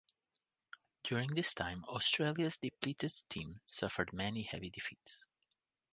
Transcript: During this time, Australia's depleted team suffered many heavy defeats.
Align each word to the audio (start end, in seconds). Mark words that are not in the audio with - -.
During 1.03 1.35
this 1.35 1.53
time, 1.53 1.85
Australia's 1.87 2.57
depleted 2.57 3.13
team 3.29 3.61
suffered 3.67 4.11
many 4.13 4.41
heavy 4.41 4.71
defeats. 4.71 5.19